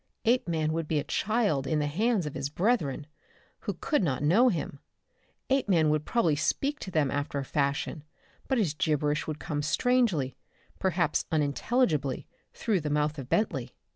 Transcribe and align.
Apeman 0.25 0.73
would 0.73 0.87
be 0.87 0.97
a 0.97 1.03
child 1.03 1.67
in 1.67 1.77
the 1.77 1.85
hands 1.85 2.25
of 2.25 2.33
his 2.33 2.49
brethren, 2.49 3.05
who 3.59 3.75
could 3.75 4.01
not 4.01 4.23
know 4.23 4.49
him. 4.49 4.79
Apeman 5.51 5.91
could 5.91 6.05
probably 6.05 6.35
speak 6.35 6.79
to 6.79 6.89
them 6.89 7.11
after 7.11 7.37
a 7.37 7.45
fashion, 7.45 8.03
but 8.47 8.57
his 8.57 8.73
gibberish 8.73 9.27
would 9.27 9.37
come 9.37 9.61
strangely 9.61 10.35
perhaps 10.79 11.25
unintelligibly, 11.31 12.25
through 12.51 12.79
the 12.81 12.89
mouth 12.89 13.19
of 13.19 13.29
Bentley. 13.29 13.75